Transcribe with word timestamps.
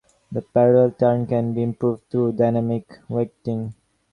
The 0.31 0.41
parallel 0.41 0.95
turn 0.97 1.27
can 1.27 1.53
be 1.53 1.61
improved 1.61 2.09
through 2.09 2.31
dynamic 2.31 2.97
"weighting". 3.07 3.75